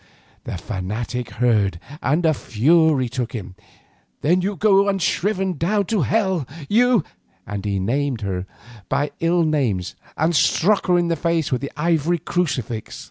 [0.45, 3.53] The fanatic heard and a fury took him.
[4.21, 7.03] "Then go unshriven down to hell, you—"
[7.45, 8.47] and he named her
[8.89, 12.99] by ill names and struck her in the face with the ivory crucifix.